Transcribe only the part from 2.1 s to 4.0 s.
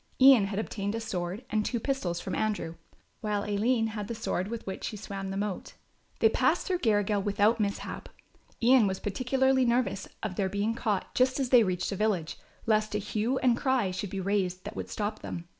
from Andrew, while Aline